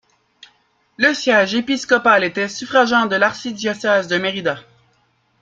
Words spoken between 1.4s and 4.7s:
épiscopal était suffragant de l'archidiocèse de Mérida.